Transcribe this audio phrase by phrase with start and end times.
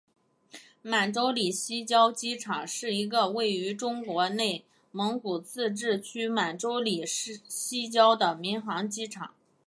[0.81, 9.35] 满洲里西郊机场是一个位于中国内蒙古自治区满洲里市西郊的民航机场。